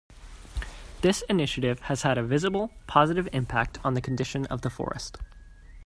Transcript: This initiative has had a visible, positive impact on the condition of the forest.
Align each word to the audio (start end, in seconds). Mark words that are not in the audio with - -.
This 1.01 1.21
initiative 1.29 1.81
has 1.81 2.01
had 2.01 2.17
a 2.17 2.23
visible, 2.23 2.71
positive 2.87 3.29
impact 3.33 3.77
on 3.83 3.93
the 3.93 4.01
condition 4.01 4.47
of 4.47 4.61
the 4.63 4.71
forest. 4.71 5.19